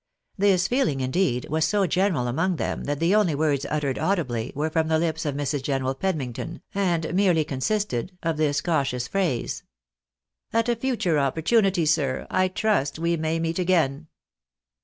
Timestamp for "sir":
11.85-12.25